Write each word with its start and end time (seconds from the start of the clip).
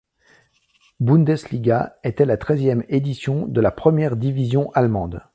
Bundesliga 0.99 1.95
était 2.03 2.25
la 2.25 2.35
treizième 2.37 2.83
édition 2.89 3.45
de 3.45 3.61
la 3.61 3.69
première 3.69 4.15
division 4.17 4.71
allemande. 4.71 5.21